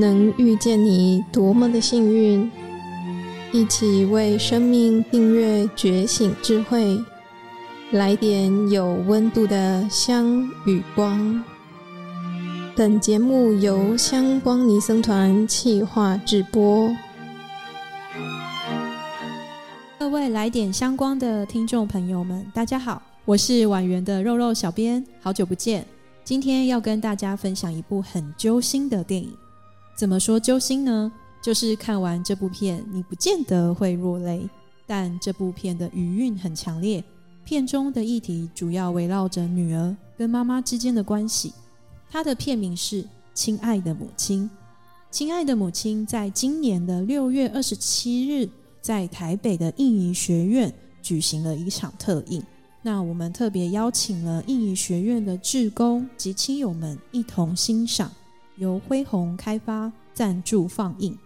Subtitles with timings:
[0.00, 2.48] 能遇见你多么的幸运！
[3.50, 6.96] 一起为生命订阅觉醒智慧，
[7.90, 11.42] 来点有温度的香与光。
[12.76, 16.94] 本节目由香光尼僧团企划制播。
[19.98, 25.84] 各位来点香光的听众朋友们，大家好，我是婉园的肉肉小编，好久不见。
[26.22, 29.32] 今天要跟大家分享一部很揪心的电影。
[29.98, 31.10] 怎么说揪心呢？
[31.42, 34.48] 就是看完这部片，你不见得会落泪，
[34.86, 37.02] 但这部片的余韵很强烈。
[37.44, 41.52] 片中的议题主要围绕着女儿跟妈妈之间的关系。
[42.08, 43.02] 它的片名是
[43.34, 44.44] 《亲爱的母亲》。
[45.10, 48.48] 亲爱的母亲，在今年的六月二十七日，
[48.80, 50.72] 在台北的印仪学院
[51.02, 52.40] 举行了一场特映。
[52.82, 58.12] 那我们特别邀请了印仪学院的志工及亲友们一同欣赏。
[58.58, 61.16] 由恢宏开发赞助放映。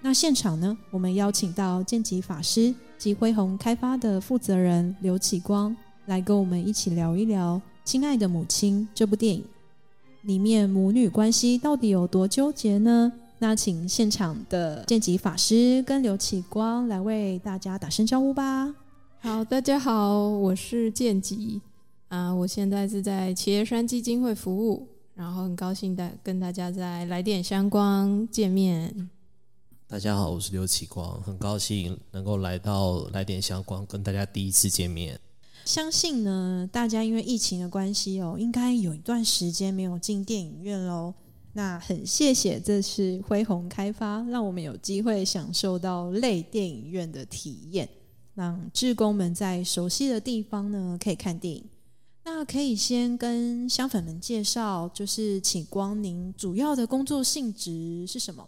[0.00, 9.44] 那现场呢，我们邀请到剑吉法师及恢宏开发的负责人刘启光来跟我们一起聊一聊《亲爱的母亲》这部电影
[10.22, 13.12] 里面母女关系到底有多纠结呢？
[13.40, 18.74] 那请现场的剑吉法师跟刘启光来为大家打声招呼吧。
[19.20, 21.60] 好，大家好，我是剑吉
[22.08, 24.86] 啊，我现在是在企业山基金会服务。
[25.18, 29.10] 然后很高兴大跟大家在来电相光见面。
[29.88, 35.18] 大家好，我是刘启光，很高兴能够来到来电相光跟大家第一次见面。
[35.64, 41.12] 相信呢，大家因为疫情的关系哦，应该有一段时间没有进电影院喽。
[41.52, 47.88] 那很谢谢这次恢宏开发，让我们有机会享受到类电影院的体验，
[48.34, 51.64] 让志工们在熟悉的地方呢可以看电影。
[52.30, 58.46] 那可以先跟香粉们介绍，就是请光您主要的工作性质是什么？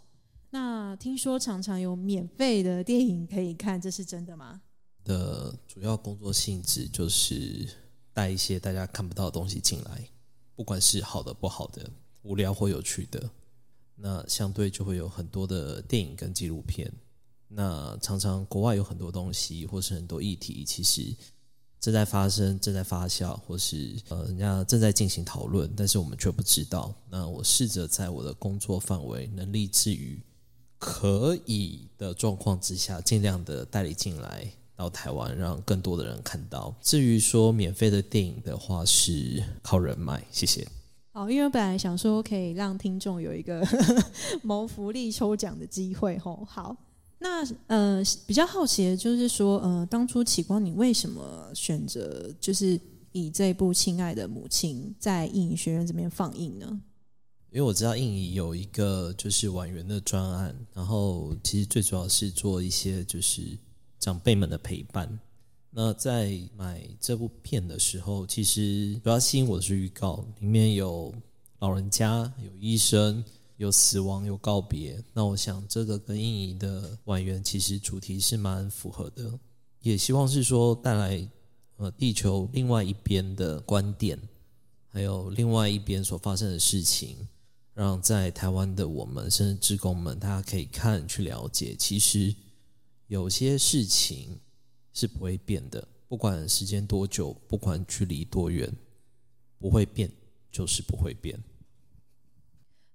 [0.51, 4.61] 那听说常常有免费的电影可以看，这是真的吗？
[5.03, 7.67] 的主要工作性质就是
[8.13, 10.07] 带一些大家看不到的东西进来，
[10.55, 11.89] 不管是好的、不好的、
[12.21, 13.27] 无聊或有趣的，
[13.95, 16.89] 那相对就会有很多的电影跟纪录片。
[17.47, 21.13] 那常常国外有很多东西，或是很多议题，其实。
[21.81, 26.93] 正在发生，正在发酵，或是呃，人家正在进行讨论，但是我们却不知道。
[27.09, 30.21] 那我试着在我的工作范围、能力之余，
[30.77, 36.71] 可以的状况之下，尽量的代理进来到台湾，让更多的人看到。
[36.81, 40.23] 至于说免费的电影的话，是靠人脉。
[40.31, 40.67] 谢谢。
[41.13, 43.61] 好，因为本来想说可以让听众有一个
[44.43, 46.77] 谋福利抽奖的机会，吼，好。
[47.23, 52.79] 那呃，比较好奇的就是说，呃，当初启光，你为什么选择就是
[53.11, 56.81] 以这部《亲爱的母亲》在印仪学院这边放映呢？
[57.51, 63.55] 因为我知道印仪有一个就是婉园的专案，然后其实最主要是做一些就是
[63.99, 65.19] 长辈们的陪伴。
[65.69, 71.13] 那在买这部片的时候，其实主要吸引我的是预告，里面有
[71.59, 73.23] 老人家，有医生。
[73.61, 74.99] 有死亡，有告别。
[75.13, 79.39] 那我想，这个跟印尼的晚园其实主题是蛮符合的。
[79.81, 81.29] 也希望是说带来
[81.77, 84.19] 呃地球另外一边的观点，
[84.87, 87.15] 还有另外一边所发生的事情，
[87.75, 91.75] 让在台湾的我们甚至职工们，大家可以看去了解。
[91.77, 92.33] 其实
[93.05, 94.39] 有些事情
[94.91, 98.75] 是不会变的，不管时间多久，不管距离多远，
[99.59, 100.11] 不会变
[100.51, 101.39] 就是不会变。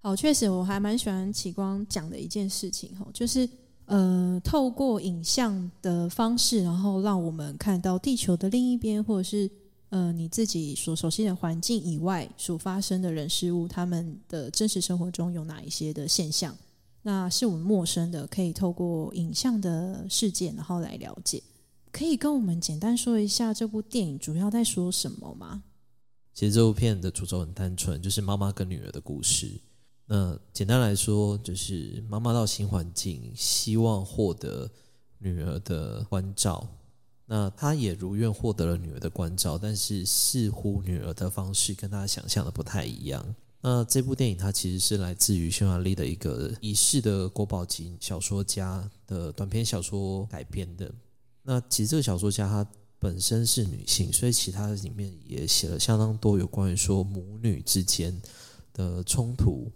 [0.07, 3.49] 哦，确实，我还蛮喜欢启光讲的一件事情，哈，就是
[3.87, 9.51] 呃，透过影像的方式，然后让我们看到地球的另一边，或者是
[9.89, 16.57] 呃你自己所熟悉的环境以外所发生的人事物，他们的真实生活中有哪一些的现象，
[17.03, 21.43] 那是我们陌生的，可以透过影像的事件，然后来了解。
[21.91, 25.65] 可以跟我们简单说一下这部电影主要在说什么吗？
[26.33, 29.51] 其实这部片的主轴很单纯，就是妈妈跟女儿的故事。
[30.09, 34.71] 那简单来说，就是妈妈到新环境，希望获得
[35.19, 36.65] 女儿的关照。
[37.27, 43.35] 那她也如愿获得了女儿的关照，但是似乎女儿的方式跟她想象的不太一样。
[43.61, 50.89] 那这部电影它其实是来自于匈牙利的一个已逝的国宝级小说家的短篇小说改编的。
[51.43, 52.65] 那其实这个小说家她
[53.01, 58.17] 本身是女性，所以其他的里面也写了相当多有关于说母女之间
[58.73, 59.69] 的冲突。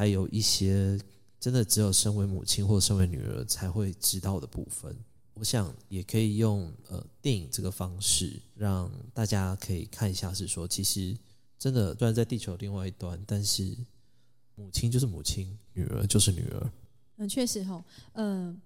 [0.00, 0.98] 还有一些
[1.38, 4.96] 真的只有身为母亲或身为女儿才会知道的部分，
[5.34, 11.14] 我想也可以用呃电影这个方式让大家可以看一下，是说其实
[11.58, 13.76] 真的虽然在地球另外一端，但是
[14.54, 16.72] 母亲就是母亲，女儿就是女儿。
[17.18, 18.58] 嗯，确实哈，嗯，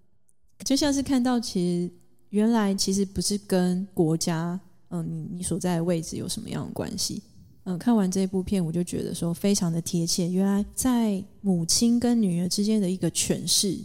[0.65, 1.93] 就像是看到，其实
[2.29, 4.61] 原来其实不是跟国家，
[4.91, 7.21] 嗯，你你所在的位置有什么样的关系？
[7.67, 10.29] 嗯，看完这部片，我就觉得说非常的贴切。
[10.29, 13.79] 原来在母亲跟女儿之间的一个诠释，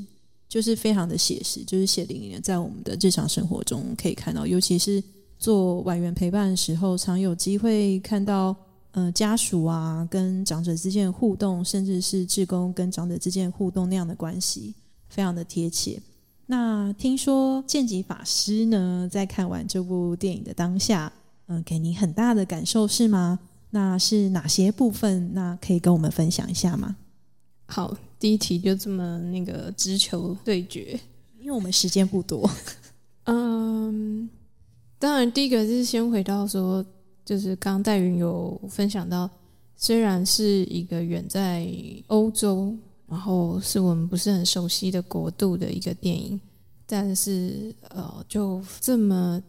[0.49, 4.45] 就是非常的写实，就是血淋淋的在我们的日常生活中可以看到。
[4.45, 5.01] 尤其是
[5.37, 8.53] 做晚园陪伴的时候，常有机会看到，
[8.91, 14.75] 呃，家属啊跟长者之间的互动，甚至是志工跟长者之间的互动那样的关系，
[15.07, 16.01] 非常的贴切。
[16.47, 21.13] 那听说剑吉法师呢，在看完这部电影的当下，
[21.47, 23.39] 嗯，给你很大的感受是吗？
[23.71, 25.33] 那是哪些部分？
[25.33, 26.95] 那可以跟我们分享一下吗？
[27.65, 30.99] 好，第一题就这么那个直球对决，
[31.39, 32.49] 因为我们时间不多。
[33.25, 34.27] 嗯，
[34.97, 36.83] 当然，第一个是先回到说，
[37.23, 39.29] 就是刚刚戴云有分享到，
[39.75, 41.67] 虽然是一个远在
[42.07, 42.75] 欧洲，
[43.07, 46.41] 然后是我们不是很熟悉的国度的一个电影，
[46.87, 49.41] 但是呃，就这么。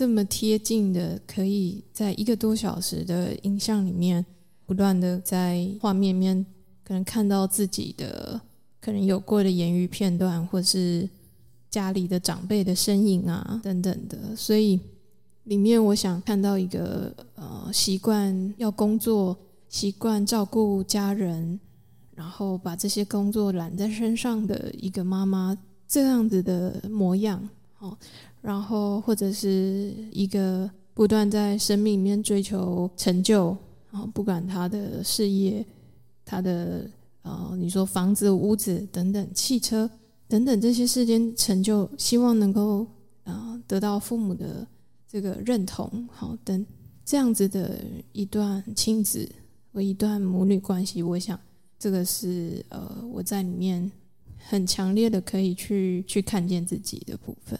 [0.00, 4.24] 这么贴近的，可以在一个多小时的影像里面，
[4.64, 6.46] 不断的在画面面，
[6.82, 8.40] 可能看到自己的
[8.80, 11.06] 可能有过的言语片段，或是
[11.68, 14.34] 家里的长辈的身影啊等等的。
[14.34, 14.80] 所以
[15.44, 19.36] 里面我想看到一个呃习惯要工作，
[19.68, 21.60] 习惯照顾家人，
[22.14, 25.54] 然后把这些工作揽在身上的一个妈妈
[25.86, 27.46] 这样子的模样，
[27.80, 27.98] 哦。
[28.42, 33.56] 然后，或者是一个不断在生命里面追求成就，
[33.90, 35.64] 然后不管他的事业、
[36.24, 36.90] 他的
[37.22, 39.90] 呃，你说房子、屋子等等、汽车
[40.26, 42.86] 等等这些世间成就，希望能够
[43.24, 44.66] 啊得到父母的
[45.06, 46.64] 这个认同，好等
[47.04, 47.78] 这样子的
[48.12, 49.30] 一段亲子
[49.72, 51.38] 和一段母女关系，我想
[51.78, 53.90] 这个是呃我在里面
[54.38, 57.58] 很强烈的可以去去看见自己的部分。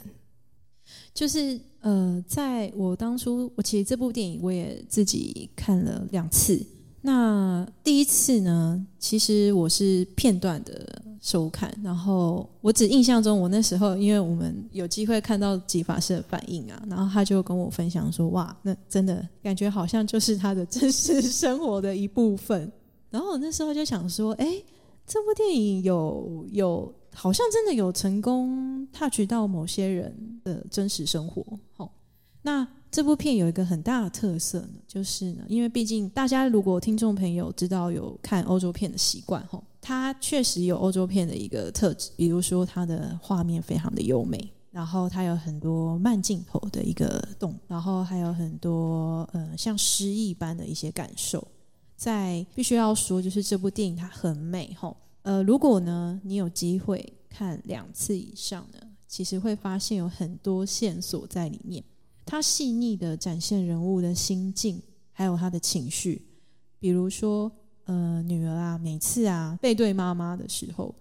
[1.13, 6.61] 就是呃，在我当初，我其实这部电影我也自己看了两次。
[7.03, 22.71] 那第一次呢，其实我是片段的收看，然后我只印象中，我那时候因为我们有机会看到吉法师的反应啊，然后他就跟我分享说：“哇，那真的感觉好像就是他的真实生活的一部分。”
[23.09, 24.63] 然后我那时候就想说：“哎，
[25.07, 31.45] 这部电影有有。”好像真的有成功 touch 到某些人的真实生活。
[31.73, 31.93] 好，
[32.43, 44.39] 那这部片有一个很大的特色呢，就是呢，因为毕竟大家如果听众朋友知道有看欧洲片的习惯，吼，它确实有欧洲片的一个特质，比如说它的画面非常的优美，
[44.71, 51.45] 然后它有很多慢镜头的一个动，然后还有很多呃像诗意般的一些感受。
[52.01, 54.97] 在必须要说，就是这部电影它很美，吼。
[55.21, 61.85] 呃，如果呢，你有机会看两次以上呢，其实会发现有很多线索在里面。
[62.25, 64.81] 它细腻的展现人物的心境，
[65.13, 66.25] 还有他的情绪。
[66.79, 67.53] 比如说，
[67.85, 70.95] 呃，女儿啊，每次啊背对妈妈的时候，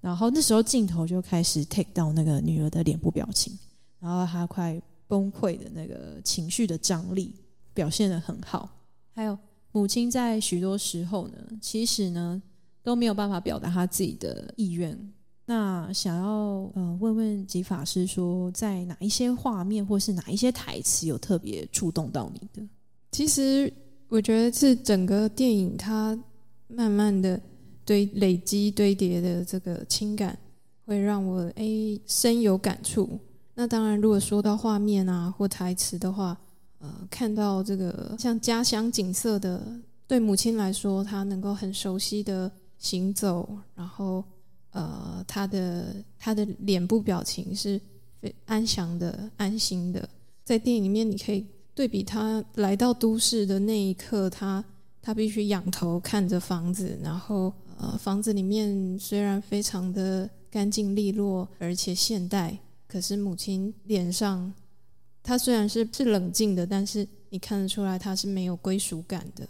[0.00, 3.58] 然后那时候镜头就开始 take 到那个女儿的脸部表情，
[3.98, 7.34] 然后她快崩溃的那个情绪的张力
[7.72, 8.70] 表现的很好。
[9.16, 9.36] 还有
[9.74, 12.40] 母亲在许多时候呢，其实呢。
[12.84, 14.94] 都没有办法表达她自己的意愿。
[15.46, 22.62] 那想要呃问问吉法师说，在哪一些画面或是哪一些台词有特别触动到你的？
[23.10, 23.72] 其实
[24.08, 26.14] 我觉得是整个电影它
[26.68, 27.40] 慢慢的
[27.86, 30.38] 堆累积堆叠的这个情感，
[30.84, 31.64] 会让我哎
[32.04, 33.18] 深有感触。
[33.54, 36.38] 那当然，如果说到画面啊或台词的话，
[36.84, 39.66] 呃，看到这个像家乡景色的，
[40.06, 42.50] 对母亲来说，她能够很熟悉的。
[42.76, 44.22] 行走，然后
[44.72, 47.80] 呃，她的她的脸部表情是
[48.44, 50.06] 安详的、安心的。
[50.44, 54.62] 在电影里面，你可以对比她来到都市的那一刻，她
[55.00, 64.52] 她必须仰头看着房子，然后呃，房子里面虽然非常的干净利落，而且现代，可是母亲脸上，
[65.24, 69.48] 他虽然是是冷静的，但是你看得出来，他是没有归属感的，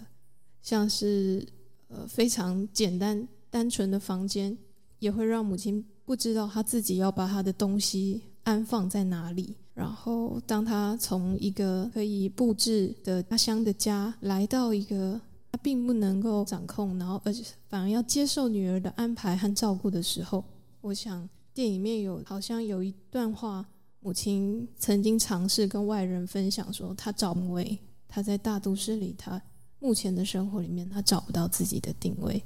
[0.63, 1.47] 像是。
[1.89, 4.57] 呃，非常简单单纯的房间，
[4.99, 9.55] 也会让母亲不知道她自己要把她的东西安放在哪里。
[9.75, 15.21] 然后，当他从一个可以布置的家乡的家，来到一个
[15.53, 20.43] 他并不能够掌控，然后而且反而要接受女儿的安排和照顾的时候，
[20.81, 23.65] 我想电影里面有好像有一段话，
[24.05, 29.43] 母亲曾经尝试跟外人分享说，她找不位，她在大都市里，她。
[29.81, 32.43] 目前的生活里面，他找不到自己的定位。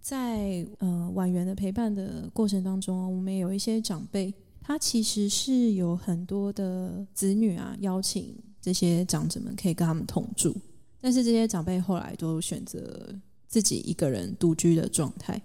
[0.00, 10.56] 在呃婉园的陪伴的过程当中，我们有一些长辈，他其实是有很多的子女啊，邀请这些长者们可以跟他们同住，
[10.98, 13.14] 但是这些长辈后来都选择
[13.46, 15.38] 自己一个人独居的状态。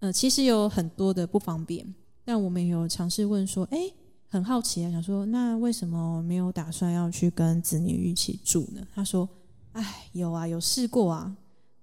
[0.00, 1.94] 呃，其实有很多的不方便，
[2.26, 3.90] 但我们有尝试问说，哎，
[4.28, 8.86] 很好奇啊，想说那为什么没有打算要去跟子女一起住呢？
[8.94, 9.28] 他说，
[9.72, 11.34] 哎，有啊，有试过啊，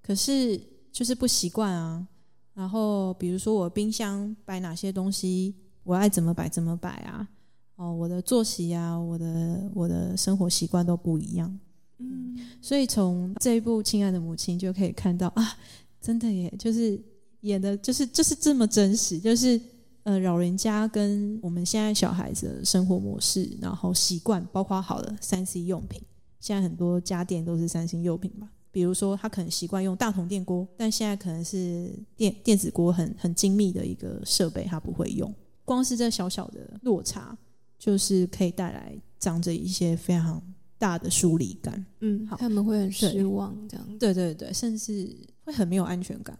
[0.02, 0.60] 可是
[0.92, 2.08] 就是不习惯啊。
[2.54, 7.28] 然后比如说我冰箱摆哪些东西，我爱怎么摆怎么摆啊。
[7.76, 11.60] 哦，我的作息啊，我的我的生活习惯都不一样。
[11.98, 15.58] 嗯，所以从这一部《亲爱的母亲》就可以看到啊，
[16.00, 17.02] 真的耶，就是。
[17.44, 19.60] 演的就是就是这么真实，就是
[20.04, 26.02] 呃老人家跟我们现在小孩子的生活模式，然后习惯，包括好了三 C 用品，
[26.40, 28.50] 现在很多家电都是三星用品吧。
[28.72, 35.32] 比如说他可能习惯用大铜电锅，但现在可能是电电子锅很很精密的一个设备，他不会用。
[35.64, 37.38] 光是这小小的落差，
[37.78, 40.42] 就是可以带来长着一些非常
[40.80, 41.86] 大的疏离感。
[42.00, 43.98] 嗯，他们会很失望，这样。
[44.00, 46.38] 对对对，甚至会很没有安全感。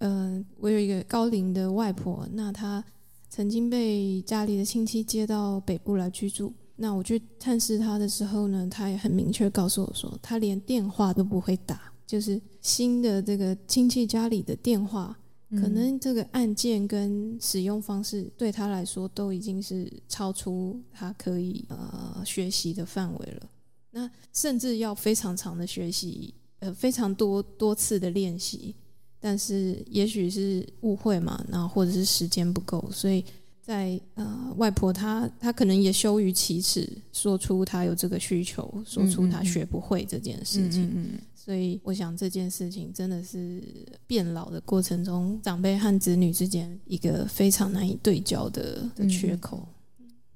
[0.00, 2.84] 嗯，我有一个高龄的外婆，那她
[3.30, 6.52] 曾经被家里的亲戚接到北部来居住。
[6.74, 15.16] 那我去探视他的时候呢，他也很明确告诉我说，他连电话都不会打，就是新的这个亲戚家里的电话，
[15.50, 23.48] 可能这个按键跟使用方式对他来说都已经是超出他可以呃学习的范围了。
[23.90, 28.74] 那甚至要非常长的学习，呃，非常多多次的练习。
[29.20, 33.24] 但是也许是误会嘛，然后或者是时间不够，所以
[33.62, 41.18] 在呃外婆她她可能也羞于启齿，说出她有这个需求，说出她学不会这件事情。
[41.34, 43.62] 所以我想这件事情真的是
[44.06, 49.66] 变老的过程中，长辈和子女之间一个非常难以对焦的的缺口。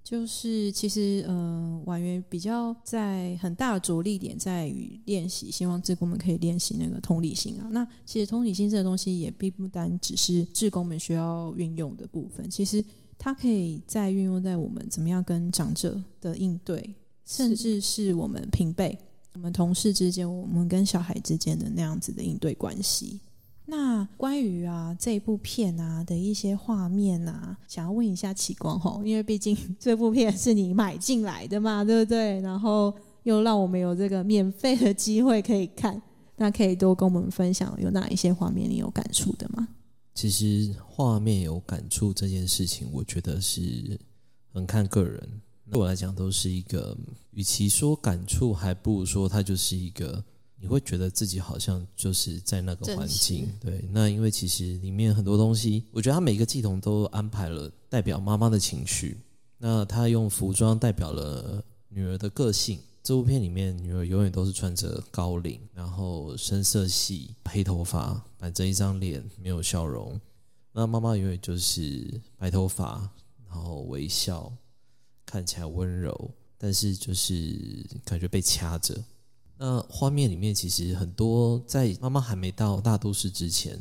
[0.05, 7.67] 就是其实，呃，婉约比较在很大的着力点在于练习，希望志工们可以练习那个同理心啊。
[7.73, 12.85] 那其实同理心这个东西也并不单只是志工们需要运用的部分，其实
[13.17, 16.95] 它可以再运用在我们怎么样跟长者的应对，
[17.25, 18.99] 甚至是我们平辈、
[19.33, 23.21] 我们同事之间、我们跟小孩之间的那样子的应对关系。
[23.67, 32.41] 那关于啊这部片啊的一些画面啊，想要问一下启光吼， 因为毕竟这部片是你买进来的嘛，对不对？
[32.41, 36.01] 然后又让我们有这个免费的机会可以看，
[36.37, 39.67] 那可以多跟我们分享有哪一些画面你有感触的吗？
[40.15, 43.99] 其实画面有感触这件事情，我觉得是
[44.53, 45.27] 很看个人。
[45.73, 46.95] 对我来讲，都是一个，
[47.31, 50.23] 与其说感触，还不如说它就是一个。
[50.65, 53.85] 你会觉得自己好像就是在那个环境，对。
[53.93, 59.19] 那因为其实里面很多东西，我觉得他每个系统都安排了代表妈妈的情绪。
[59.59, 62.79] 那他用服装代表了女儿的个性。
[63.03, 70.19] 这部片里面，女儿永远都是穿着高领，然后深色系黑头发，板着一张脸，没有笑容。
[70.73, 73.07] 那妈妈永远就是白头发，
[73.47, 74.51] 然后微笑，
[75.27, 78.99] 看起来温柔，但是就是感觉被掐着。
[79.57, 83.81] 那画面里面其实很多，在妈妈还没到大都市之前，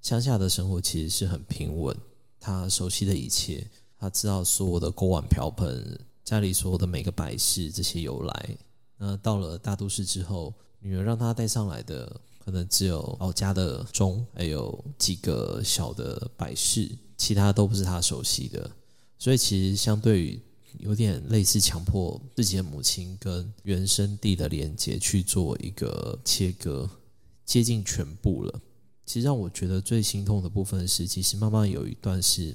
[0.00, 1.96] 乡下的生活其实是很平稳。
[2.40, 8.56] 她熟悉的一切，她知道所有的锅碗瓢盆，家里所有的每个摆饰这些由来。
[8.96, 18.70] 那到了大都市之后，女儿让她带上来的，可能只有老家的钟，还有几个小的摆饰，其他都不是她熟悉的。
[19.18, 20.42] 所以其实相对于。
[20.78, 26.88] 有点类似强迫自己的母亲跟原生地的连接去做一个切割，
[27.44, 28.60] 接近全部了。
[29.04, 32.54] 其实让我觉得最心痛的部分是，其实妈妈有一段是，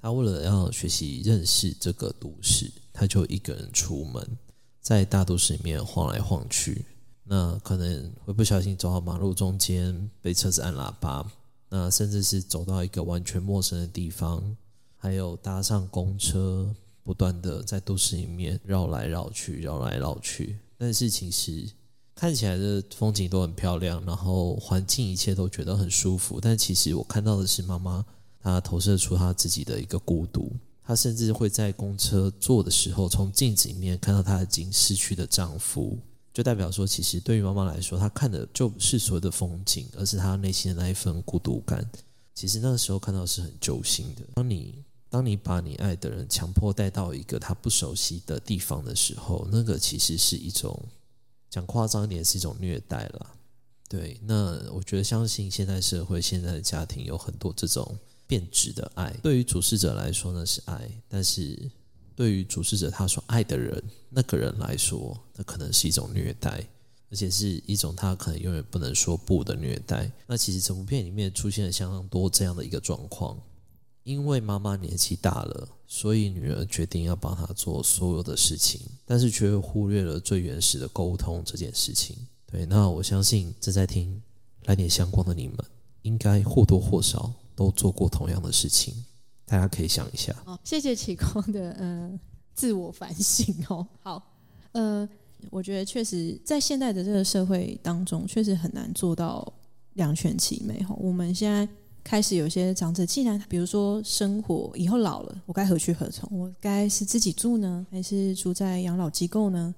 [0.00, 4.38] 她为了要学习认识这个都市，她就一个人出门，
[4.80, 6.84] 在大都市里面晃来晃去。
[7.24, 11.28] 那可能会不小心走到马路中间，被车子按喇叭，
[11.68, 14.56] 那甚至是走到一个完全陌生的地方，
[14.96, 16.72] 还有搭上公车。
[17.06, 21.64] 不断的在都市里面绕来绕去，绕来绕去，但是其实
[22.16, 26.40] 看起来的风景都很漂亮，然后环境一切都觉得很舒服。
[26.40, 28.04] 但其实我看到的是妈妈，
[28.42, 30.50] 她投射出她自己的一个孤独。
[30.82, 35.96] 她甚至会在公车坐的时候，从镜子里面看到她已经失去的丈夫，
[36.34, 41.88] 就代表说，其实对于妈妈来说，她看的就不是所有的风景，而是她内心的那一份孤独感。
[42.34, 44.22] 其实那个时候看到是很揪心的。
[44.34, 50.78] 当你当你把你爱的人强迫带到一个他不熟悉的地方的时候，那个其实是一种
[51.48, 53.30] 讲夸张一点，是一种虐待了。
[53.88, 57.96] 对，那我觉得相信现在社会、现在的家庭有很多这种
[58.26, 59.16] 变质的爱。
[59.22, 61.70] 对于主事者来说，那是爱；但是
[62.16, 66.66] 对于主事者他所爱的人，那个人来说，那可能是一种虐待，
[67.10, 70.10] 而且是一种他可能永远不能说不的虐待。
[70.26, 73.38] 那其实整部片里面出现了相当多这样的一个状况。
[74.06, 82.16] 因为妈妈年纪大了，所以女儿决定要帮她做所有的事情，但是却忽略了最原始的沟通这件事情。
[82.46, 84.22] 对，那我相信正在听
[84.66, 85.56] 来点相关的你们，
[86.02, 88.94] 应该或多或少都做过同样的事情。
[89.44, 90.32] 大家可以想一下。
[90.44, 92.20] 哦，谢谢启光的呃
[92.54, 93.84] 自我反省哦。
[94.00, 94.22] 好，
[94.70, 95.08] 呃，
[95.50, 99.52] 我觉得确实在现在的这个社会当中，确实很难做到
[99.94, 100.94] 两全其美哈。
[100.96, 101.68] 我们现在。
[102.06, 106.28] 开始有些长者，既然比如说生活以后老了，我该何去何从？
[106.38, 109.74] 我该是自己住呢，还是住在养老机构呢？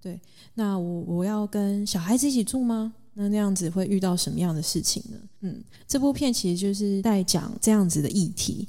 [0.00, 0.20] 对，
[0.54, 2.94] 那我我要跟小孩子一起住吗？
[3.14, 5.18] 那那样子会遇到什么样的事情呢？
[5.40, 8.68] 嗯，这部片其实就是在讲这样子的议题。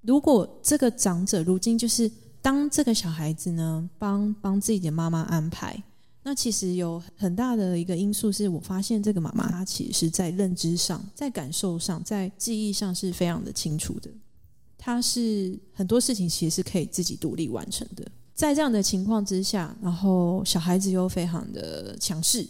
[0.00, 5.82] 如果这个长者如今就是当这个小孩子呢，帮帮自己的妈妈安排。
[6.28, 14.10] 那其实有很大的一个因素，是我发现这个妈妈她其实是在认知上、在感受上、在记忆上是非常的清楚的。
[14.76, 18.06] 她是很多事情其实是可以自己独立完成的。
[18.34, 22.46] 在这样的情况之下，然后小孩子又非常的强势，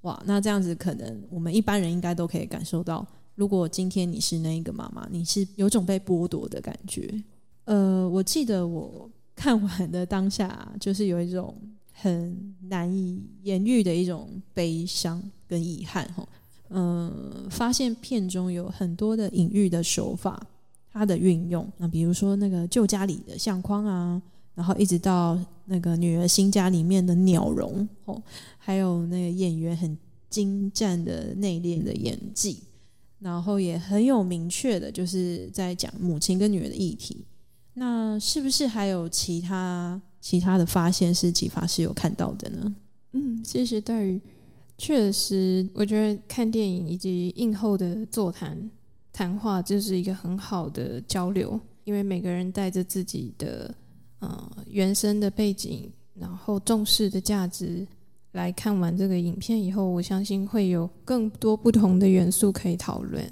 [0.00, 0.20] 哇！
[0.26, 3.06] 那这样子可能我们一般人应该都可以感受到，
[3.36, 7.22] 如果今天你是那一个妈妈，你是有种被剥夺的感觉。
[7.66, 11.56] 呃，我记得我看完的当下，就是有一种。
[11.92, 16.26] 很难以言喻的一种悲伤跟遗憾，哈，
[16.70, 20.46] 嗯，发现片中有很多的隐喻的手法，
[20.90, 24.22] 它的运用，那比如说那个旧家里的相框啊，
[24.54, 28.22] 然后一直到那个女儿新家里面的鸟笼，哦，
[28.56, 29.96] 还有那个演员很
[30.30, 32.62] 精湛的内敛的演技，
[33.18, 37.26] 然后也很有明确的，就是在讲母亲跟女儿的议题，
[37.74, 40.00] 那是不是还有其他？
[40.20, 42.76] 其他的发现是启发是有看到的呢？
[43.12, 44.20] 嗯，谢谢黛玉。
[44.76, 48.70] 确实，我觉得看电影以及映后的座谈
[49.12, 53.74] 谈话就是一个很好的交流，因为每个人带着自己的
[54.20, 57.86] 呃原生的背景，然后重视的价值
[58.32, 63.22] 来看完这个影片以后，我相信会有更多不同的元素可以讨论。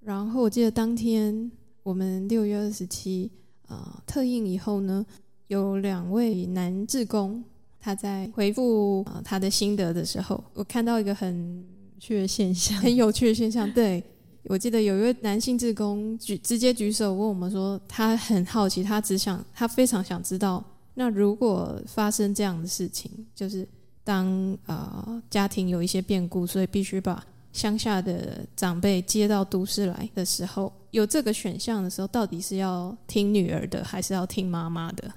[0.00, 1.50] 然后我记得当天
[1.82, 3.30] 我们六月二十七
[3.66, 5.06] 啊特映以后呢。
[5.52, 7.44] 有两位男志工，
[7.78, 11.62] 他在回复啊他的心得的时候，我看到一个很
[12.00, 13.70] 趣的现象， 很有趣的现象。
[13.74, 14.02] 对
[14.44, 23.68] 我记得有一位男性志工举直接举手问我们说，他很好奇，他只想他非常想知道，那如果发生这样的事情，就是
[24.02, 35.12] 当啊家庭有一些变故，所以必须把乡下的长辈接到都市来的时候，有这个选项的时候，到底是要听女儿的，还是要听妈妈的？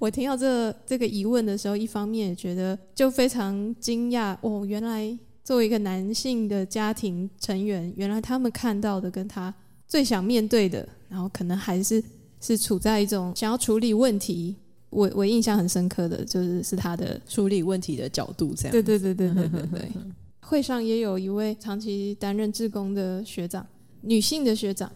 [0.00, 9.54] 我听到这这个疑问的时候，一方面也觉得就非常惊讶哦，原来作为一个男性的家庭成员，原来他们看到的跟他
[9.86, 12.02] 最想面对的，然后可能还是
[12.40, 14.56] 是处在一种想要处理问题。
[14.88, 18.72] 我我印象很深刻的就是是他的处理问题的角度，这样。
[18.72, 19.88] 对对对对对对对。
[20.40, 23.66] 会上也有一位长期担任志工的学长，
[24.00, 24.90] 女性的学长，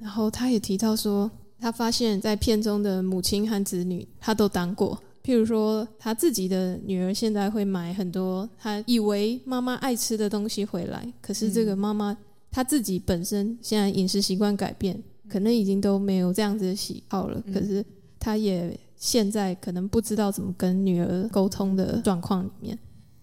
[0.00, 1.30] 然后他也提到说。
[1.60, 4.98] 他发现，在片中的母亲和子女，他都当过。
[5.22, 12.16] 譬如说，他自己的女儿现在会买很多他以为妈妈爱吃的东西回来，可是这个妈妈
[12.50, 17.42] 她自己本身现在饮食习惯改变，可能已经都没有这样子的喜好了。
[17.52, 17.84] 可是
[18.18, 22.78] 他也现在可能不知道怎么跟女儿沟通的状况里面，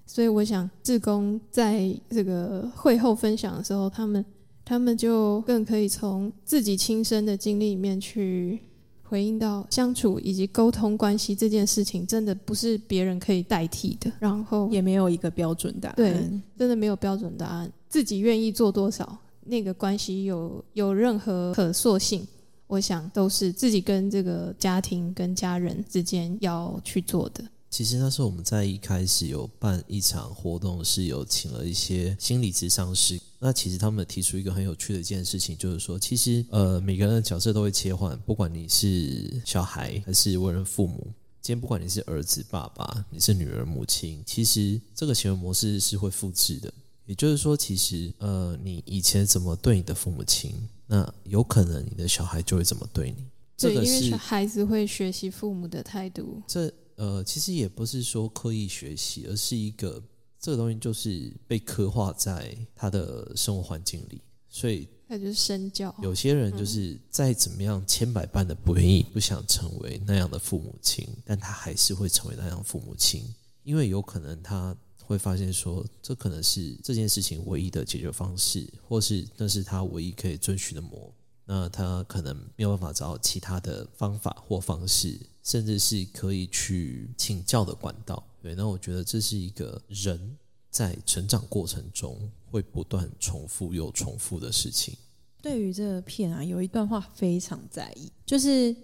[0.06, 4.24] 所以我想，志工在这个会后分享的时候，他们。
[4.68, 8.60] 他们就更可以从自己亲身的经历里面去
[9.02, 14.12] 回应到相处以及沟通关系这件事情，真的不是别人可以代替的。
[14.20, 16.14] 然后也没有一个标准答案，对，
[16.58, 17.72] 真的没有标准答案。
[17.88, 22.28] 自己愿意做多少，那个关系有有任何可塑性，
[22.68, 27.42] 我想都是自己跟这个家庭跟家人之间要去做的。
[27.78, 33.22] 其实那时候我们在一开始有办一场活动，是有请了一些心理咨商师。
[33.38, 41.06] 那其实他们提出一个很有趣的一件事情，就是说，其实呃每个人的角色都会切换，不管你是小孩还是为人父母，
[41.40, 46.74] 今天不管你是儿子爸爸，你是女儿母亲，其实这个行为模式是会复制的。
[47.06, 50.52] 也就是说，其实呃你以前怎么对你的父母亲，
[50.88, 53.24] 那有可能你的小孩就会怎么对你。
[53.56, 56.42] 对，因为孩子会学习父母的态度。
[56.48, 60.04] 这呃，其实也不是说刻意学习，而是一个
[60.40, 65.96] 这个东西就是被刻画在他的生活环境里，所以那就是身教。
[66.02, 73.24] 有些人就是再怎么样千百般的不愿意、不想成为那样的父母亲，但他还是会成为那样父母亲，
[73.64, 81.14] 因为有可能他会发现说，这可能是这件事情唯一的解决方式，或是那是他唯一可以遵循的模。
[81.50, 88.22] 那他可能没有办法找到其他的方法或方式，甚至是可以去请教的管道。
[88.42, 90.38] 对，那我觉得这是一个人
[90.70, 92.20] 在成长过程中
[92.52, 94.94] 会不断重复又重复的事情。
[95.42, 98.76] 对于这个片啊，有一段话非常在意，就是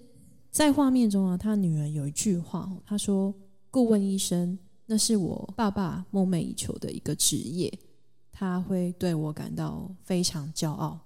[0.51, 3.35] 在画面中啊，他女儿有一句话，他说
[3.69, 7.77] ：“顾问医生，那是我爸爸梦寐以求的一个职业，
[8.31, 10.97] 他会对我感到非常骄傲。”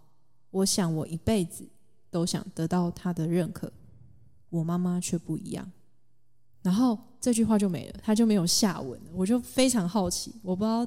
[0.52, 1.67] 我想，我一辈子
[2.12, 3.72] 都想得到他的认可，
[4.49, 5.71] 我妈妈却不一样。
[6.62, 9.12] 然后这句话就没了，他就没有下文了。
[9.13, 10.79] 我就非常好奇，我不知道，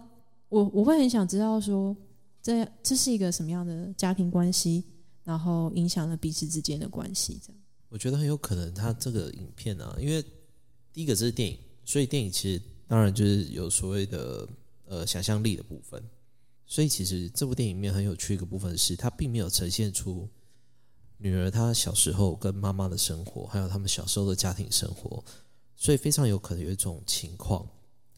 [0.49, 1.97] 我我会很想知道说，
[2.43, 4.85] 这这是一个什么样的家庭关系，
[5.25, 7.41] 然后影响了彼此之间的关系。
[7.43, 10.23] 这样，我觉得很有可能，他这个影片啊，因为
[10.93, 14.47] 第一个这是电影，所以电影其实当然就是有所谓的
[14.87, 16.03] 呃想象力的部分。
[16.67, 20.29] 所以，其实这部电影里面很有趣一个部分是，它并没有呈现出
[21.21, 25.23] 女儿她小时候跟妈妈的生活，还有他们小时候的家庭生活。
[25.77, 27.69] 所以，非常有可能有一种情况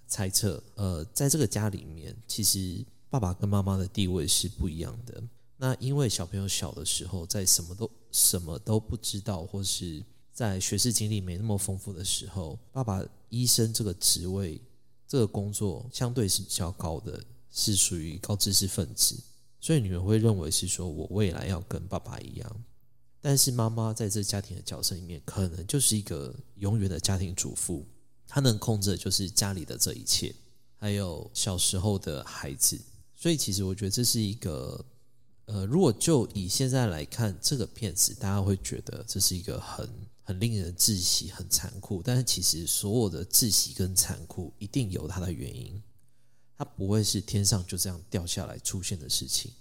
[0.06, 5.22] 猜测：，呃，在这个家里面，其实爸爸跟妈妈的地位是不一样的。
[5.56, 14.60] 那因为小朋友小的时候，在什么都什么都不知道，或是在学识经历没那么丰富的时候，爸爸医生这个职位、
[15.06, 17.22] 这个工作相对是比较高的。
[17.54, 19.14] 是属于高知识分子，
[19.60, 22.64] 所以女儿会认为是说我未来要跟爸爸一样，
[23.22, 27.86] 但是妈妈在这家庭的角色里面，可能就是一个永远的家庭主妇，
[28.26, 30.34] 她能控制的就是家里的这一切，
[30.76, 32.78] 还有小时候的孩子。
[33.14, 34.84] 所以其实我觉得这是一个，
[35.44, 39.88] 呃，如果就以现在来看这个片子，大家会觉得这是一个很
[40.24, 45.80] 很令人窒息、很残酷，但是其实所有的窒息跟残酷一定有它的原因。
[46.58, 49.52] 它不会是天上就这样掉下来出现的事情，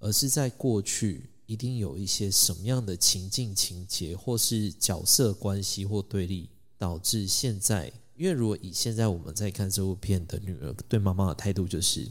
[0.00, 7.90] 而是在过去一定有一些什么样的情境情节，或是角色关系或对立，导致现在。
[8.14, 12.06] 因为如果以现在我们在看这部片的女儿对妈妈的态度，就是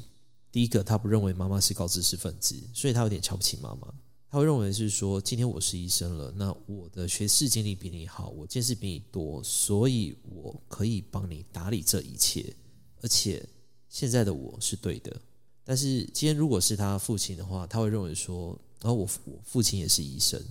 [0.52, 3.94] 第一个，她不认为妈妈是高知识分子，所以她有点瞧不起妈妈。
[4.28, 12.56] 她会认为是说，今天我是医生了，那我的学识经历比你好，我见识比你多，所以我可以帮你打理这一切，
[13.02, 13.48] 而且。
[13.90, 15.22] 现在的我是对的，
[15.64, 20.42] 但是今天如果是他父亲的话，他会认为说，然后我我父亲也是医生，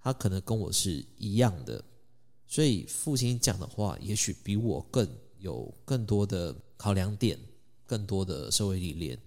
[0.00, 1.82] 他可能跟我是一样的，
[2.46, 7.38] 所以父亲讲的话也许比我更有更多的考量点，
[7.86, 9.18] 更多的社会历练，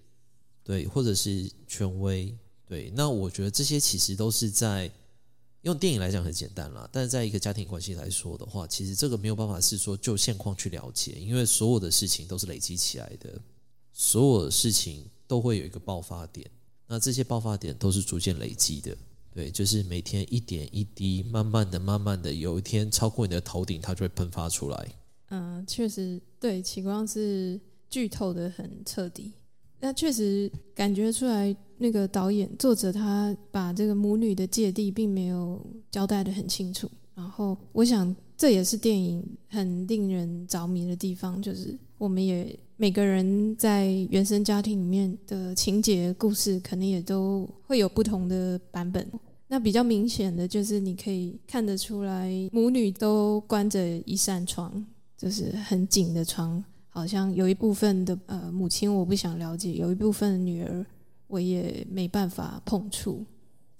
[0.62, 2.34] 对，或者是权威，
[2.66, 2.90] 对。
[2.94, 4.90] 那我觉得这些其实都是在
[5.62, 13.40] 用电影来讲很简单啦，但是在一个家庭关系来说的话，其实这个没有办法是说就现况去了解，因为所有的事情都是累积起来的。
[13.94, 16.50] 所有的事情都会有一个爆发点，
[16.92, 18.94] 那这些爆发点都是逐渐累积的，
[19.34, 24.88] 对，就是每天一点一滴，慢慢的、慢慢的，有一天超过你的头顶，它就会喷发出来。
[25.30, 29.32] 嗯，确实，对，启光是剧透的很彻底，
[29.80, 42.54] 那确实感觉出来，那个导演、作者他把这个母女的芥蒂并没有交代的很清楚，然后我想这也是电影很令人着迷的地方，就是我们也。
[42.82, 49.08] 每个人在原生家庭里面的情节故事，可能也都会有不同的版本。
[49.46, 54.84] 那比较明显的就是，你可以看得出来，母女都关着一扇窗，
[55.16, 60.84] 就是很紧的窗，好像有一部分的呃母亲我不想了解，有一部分的女儿
[61.28, 63.24] 我也没办法碰触，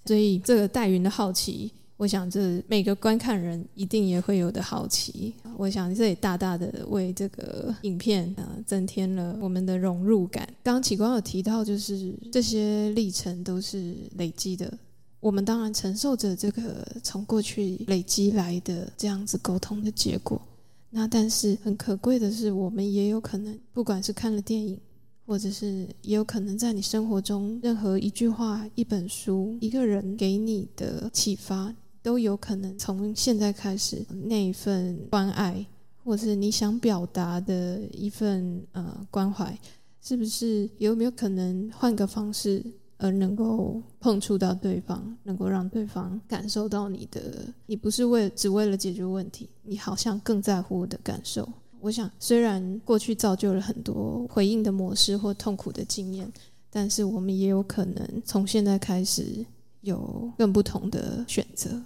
[0.04, 1.72] 所以这个戴云的好奇。
[2.02, 5.32] 我想，这每个观看人一定也会有的好奇。
[5.56, 10.44] 我想，这也大大的为这个影片啊增添了我们的融入感。
[10.64, 14.76] 刚刚启光有提到，就是这些历程都是累积的。
[15.20, 20.42] 我们当然承受着这个从过去累积来的这样子沟通的结果。
[20.90, 24.76] 那但是很可贵的是，我们也有可能，不管是看了电影，
[25.24, 31.72] 或者是也有可能在你生活中任何一句话、一本书、一个人给你的启发。
[32.02, 35.64] 都有可能从现在开始，那一份关爱，
[36.04, 39.56] 或是你想表达的一份呃关怀，
[40.00, 42.64] 是不是有没有可能换个方式，
[42.98, 51.48] 而能够碰触到对方，能够让对方感受到你的，你不是为只为了解决问题，你好像更在乎我的感受。
[51.80, 56.32] 我想，虽然过去造就了很多回应的模式或痛苦的经验，
[56.68, 59.44] 但是我们也有可能从现在开始
[59.82, 61.80] 有更不同的选择。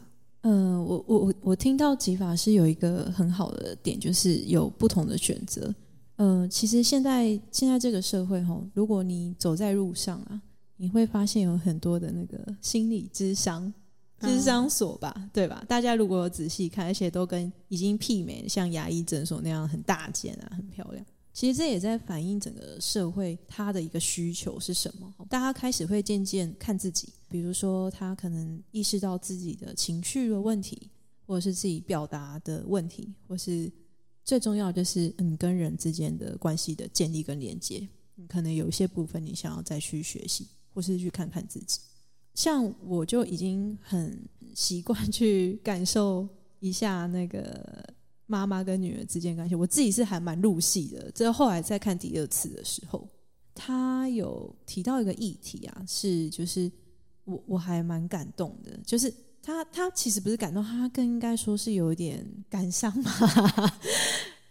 [0.49, 5.75] 嗯，我我我我听到吉法是有一个很好的点，就是有不同的选择。
[6.19, 10.41] 嗯，其实现在现在这个社会吼，如果你走在路上啊，
[10.77, 13.73] 你会发现有很多的那个心理智商。
[14.21, 15.63] 智商所吧，对吧？
[15.69, 21.05] 大家如果仔细看，而且都跟已经媲美像牙医诊所那样很大间啊，很漂亮。
[21.37, 25.15] 其实这也在反映整个社会他的一个需求是什么？
[25.29, 30.91] 大家开始会渐渐看自己，比如说他可能意识到自己的情绪的问题，
[31.27, 33.71] 或者是自己表达的问题，或是
[34.25, 37.87] 最重要就是你跟人之间的关系的建立跟连接。
[38.15, 41.81] 你可能有一些部分你想要再去学习，或是去看看自己。
[42.33, 46.27] 像我就已经很习惯去感受
[46.61, 47.95] 一下那个
[48.27, 51.11] 妈妈跟女儿之间关系，我自己是还蛮入戏的。
[51.13, 53.09] 这后来再看第二次的时候，
[53.55, 56.71] 他有提到一个议题啊，是就是
[57.25, 63.11] 我我还蛮感动的，就是他他其实不是感动，他更应该说是有一点感伤嘛。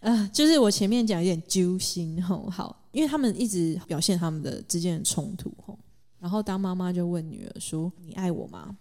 [0.00, 5.78] 啊， 就是我前面讲有点揪心吼，好，因为他们一直表现他们的之间的冲突吼。
[6.18, 8.76] 然后当妈妈就问女儿说：“你爱我吗？”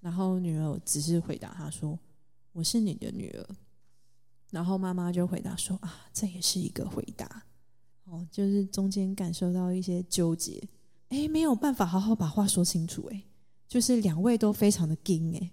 [0.00, 1.98] 然后女儿只是回答他说
[2.52, 3.56] ：“我是你的女儿。”
[4.50, 7.44] 然后妈妈就回答说：“啊，这也是一个回答。”
[8.04, 10.62] 哦，就是中间感受到一些纠结，
[11.08, 13.22] 哎，没有办法好好把话说清楚，哎，
[13.66, 15.50] 就是两位都非常的硬，哎，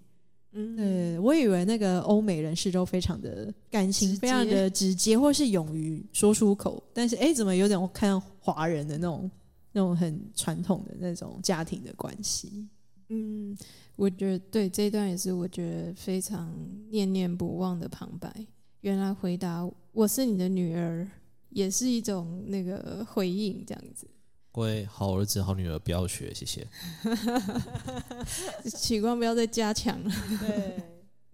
[0.52, 9.30] 嗯，对我以为那个欧美人士都非常的感情非常的直接，或是勇于说出口，但是哎，怎么有点看华人的那种？
[9.76, 12.68] 那种很传统的那种家庭的关系，
[13.08, 13.58] 嗯，
[13.96, 16.48] 我觉得对这一段也是我觉得非常
[16.90, 18.32] 念念不忘的旁白。
[18.84, 21.08] 原来回答我是你的女儿，
[21.48, 24.06] 也是一种那个回应，这样子。
[24.52, 26.68] 各位好儿子好女儿不要学，谢谢。
[28.76, 30.10] 启光不要再加强了。
[30.38, 30.82] 对，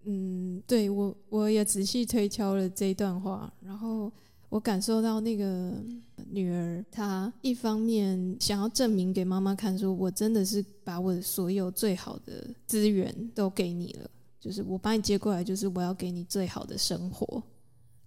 [0.07, 4.09] 嗯，对我我也仔细推敲了这一段话，然后。
[4.51, 5.73] 我感受到那个
[6.29, 17.41] 女儿，她一方面想要证明给妈妈看，说我真的是把我的所有最好的资源都给你了，就是我把你接过来，就是我要给你最好的生活。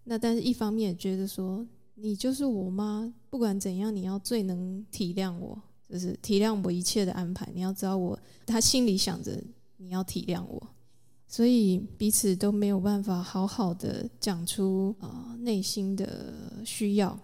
[0.03, 5.57] 那但是一方面也觉得说，你就是我妈，不管怎样，你要最能体谅我，
[5.89, 7.49] 就是体谅我一切的安排。
[7.55, 9.41] 你要知道我，她心里想着
[9.77, 10.61] 你要体谅我。
[11.27, 17.19] 所以彼此都没有办法好好的讲出啊内心的需要，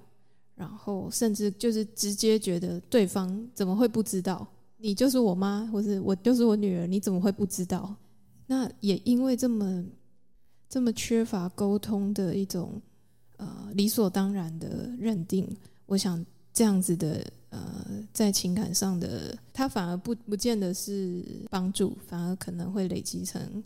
[0.55, 4.47] 然后甚至就是直接觉得对方怎么会不知道？
[4.79, 7.95] 你就是我妈，或是我就是我女儿，你怎么会不知道？
[8.51, 9.85] 那也因为这么
[10.69, 12.83] 这么缺乏沟通的一种
[13.37, 15.49] 呃理所当然的认定，
[15.87, 23.63] 我想这样子的呃在情感上的，他反而不不见得是帮助，反而可能会累积成。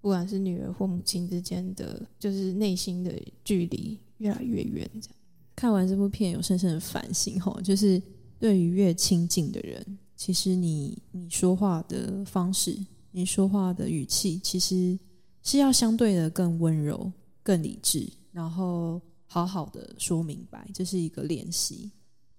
[0.00, 4.88] 不管是女儿或母亲之间的，就是内心的距离越来越远。
[5.02, 5.16] 这样
[5.56, 8.00] 看完这部片，有深深的反省吼，就是
[8.38, 12.78] 对于越亲近的人，其实你你说话的方式，
[13.10, 14.98] 你说话的语气，其实
[15.42, 21.90] 是要相对的更温柔、更理智，然后好好的说明白，这是一个练习。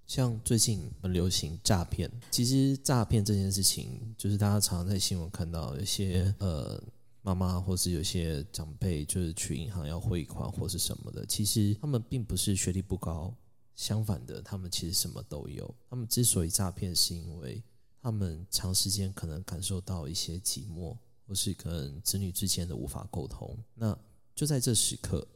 [0.06, 6.82] 像最近很流行诈骗，其实诈骗这件事情，就是大家常常在新闻看到一些呃。
[7.22, 13.36] 妈妈或是有些长辈，就是去银行要汇款或是什么的，其实他们并不是学历不高，
[13.76, 15.76] 相反的，他们其实什么都有。
[15.90, 17.62] 他们之所以诈骗，是因为
[18.02, 23.58] 他们长时间可能感受到一些寂寞，或是跟子女之间的无法沟通。
[23.74, 23.98] 那
[24.36, 25.28] 就在这时刻，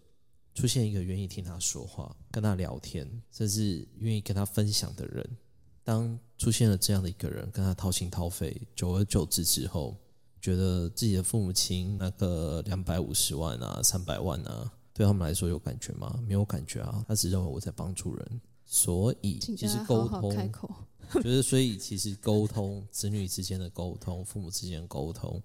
[0.54, 5.38] 出现一个愿意听他说话、跟他聊天，甚至愿意跟他分享的人。
[5.84, 9.97] 当出现了这样的一个人，跟他掏心掏肺，久而久之之后。
[10.41, 16.21] 觉得自己的父母亲那个两百五十万啊、三百万啊，对他们来说有感觉吗？
[16.28, 18.41] 没有感觉啊，他只认为我在帮助人。
[18.75, 20.51] 所以其实沟通，
[21.21, 25.39] 就是所以其实沟通，子女之间的沟通，父母之间的沟通，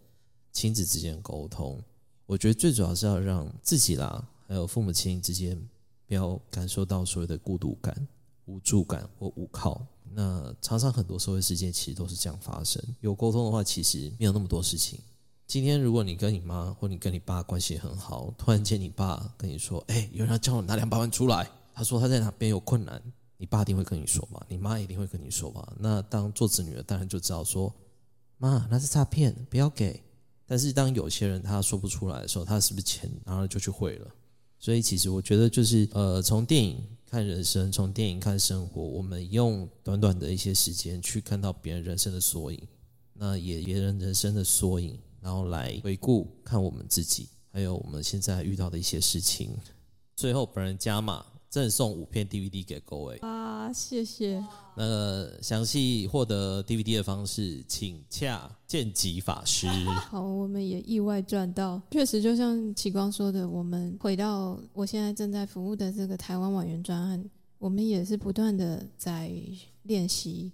[0.50, 1.78] 亲子之间的沟通，
[2.24, 5.60] 我觉得最主要是要让自己啦，还有父母亲之间
[6.06, 8.08] 不要感受到所谓的孤独感、
[8.46, 9.86] 无助感或无靠。
[10.14, 12.82] 那常常很多社会事件其实都是这样发生。
[13.02, 14.98] 有沟通的话，其实没有那么多事情。
[15.46, 23.00] 今天如果你跟你妈或你跟你爸关系很好，突然间你爸跟你说：“哎，有人要叫我拿两百万出来。”他说他在哪边有困难，
[23.38, 24.44] 你爸一定会跟你说吧？
[24.48, 25.72] 你妈一定会跟你说吧？
[25.78, 27.72] 那当做子女的当然就知道说
[28.36, 30.02] ：“妈，那是诈骗，不要给。”
[30.44, 34.10] 但是当有些人他说不出来的时候，他是不是钱拿了就去汇了？
[34.58, 42.60] 所以其实我觉得就是呃，从电影看人生，从电影看生活，我们用短短的一些时间去看到别人人生的缩影，
[43.12, 49.56] 那也别人人生的缩影，然后来回顾看我们自己，还有我们现在遇到的一些事情。
[50.16, 53.16] 最后，本人加码赠送五片 DVD 给各位。
[53.18, 54.44] 啊，谢谢。
[54.76, 59.66] 那个详细获得 DVD 的方式，请洽见吉法师。
[60.10, 61.80] 好，我们也意外赚到。
[61.90, 67.24] 确实，就像启光说的，我们回到我现在正在服务的这个台湾网员专案，
[67.58, 69.32] 我们也是不断的在
[69.84, 70.52] 练习，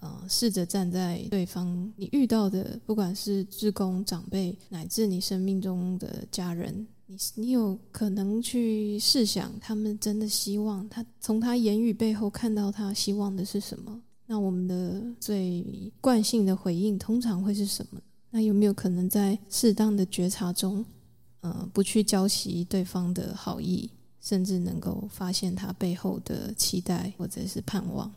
[0.00, 6.86] 呃，试着站在对方你遇到的，不管是职工、长辈，乃至你生命中的家人。
[7.08, 14.02] 你你有可能去试想，他们真的希望他从他言语背后看到他希望的是什么？
[14.26, 15.64] 那我们的最
[16.00, 18.00] 惯性的回应通常会是什么？
[18.30, 20.84] 那有没有可能在适当的觉察中，
[21.42, 23.88] 呃，不去浇熄对方的好意，
[24.20, 28.12] 甚至能够发现他背后的期待或者是盼望？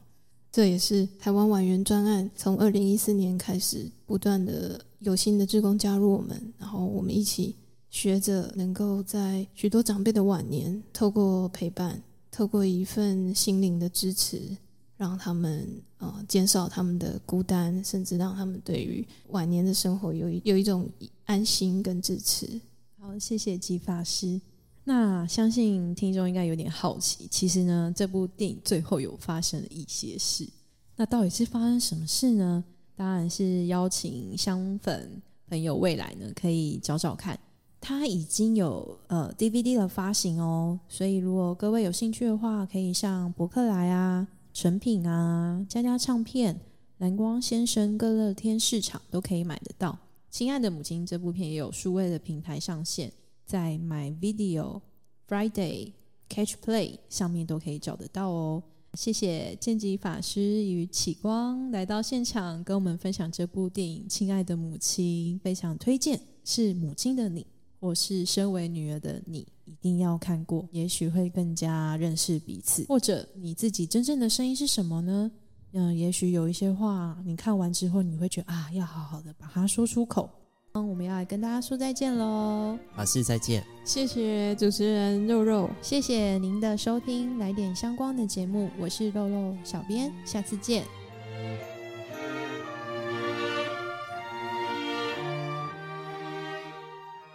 [0.51, 7.55] 这也是台湾晚园专案从二零一四年开始，不断的有新的职工加入我们，然后我们一起。
[7.89, 14.55] 学着能够在许多长辈的晚年，透过陪伴，透过一份心灵的支持，
[14.95, 20.89] 让他们呃减少他们的孤单，甚至让他们对于晚年的生活有一有一种
[21.25, 22.61] 安心跟支持。
[22.99, 24.39] 好，谢谢吉法师。
[24.83, 30.47] 那相信听众应该有点好奇，其实呢，这部电影最后有发生了一些事。
[30.95, 32.63] 那到底是发生什么事呢？
[32.95, 37.39] 当然是邀请香粉朋友未来呢，可以找找看。
[37.81, 46.59] 它已经有呃 DVD 的发行哦，所以如果各位有兴趣的话，可以上博客来啊、成品啊、佳佳唱片、
[46.97, 49.97] 蓝光先生、各乐天市场都可以买得到。
[50.29, 53.11] 亲爱的母亲这部片也有数位的平台上线，
[53.45, 54.81] 在 My Video、
[55.27, 55.93] Friday、
[56.29, 58.61] Catch Play 上面都可以找得到哦。
[58.93, 67.45] 谢谢剑吉法师与启光来到现场跟我们分享这部电影《亲爱的母亲》，非常推荐，是母亲的你。
[67.79, 72.85] 或是身为女儿的你，一定要看过，也许会更加认识彼此。
[72.87, 75.31] 或者你自己真正的声音是什么呢？
[75.73, 80.29] 嗯，也许有一些话，你看完之后，你会觉得啊，要好好的把它说出口。
[80.73, 90.98] 嗯，我们要来跟大家说再见喽，法师再见，谢谢主持人肉肉，谢谢您的收听，来点相关的节目，我是肉肉小编，下次见。